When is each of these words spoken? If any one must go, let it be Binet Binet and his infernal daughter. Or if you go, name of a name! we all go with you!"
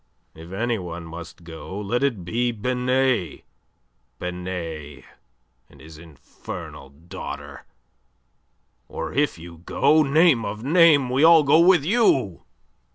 If 0.33 0.51
any 0.51 0.79
one 0.79 1.05
must 1.05 1.43
go, 1.43 1.79
let 1.79 2.01
it 2.01 2.25
be 2.25 2.51
Binet 2.51 3.43
Binet 4.17 5.03
and 5.69 5.79
his 5.79 5.99
infernal 5.99 6.89
daughter. 6.89 7.65
Or 8.89 9.13
if 9.13 9.37
you 9.37 9.59
go, 9.59 10.01
name 10.01 10.43
of 10.43 10.61
a 10.61 10.67
name! 10.67 11.11
we 11.11 11.23
all 11.23 11.43
go 11.43 11.59
with 11.59 11.85
you!" 11.85 12.41